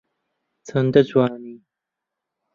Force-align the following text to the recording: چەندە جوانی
چەندە 0.67 1.01
جوانی 1.09 1.55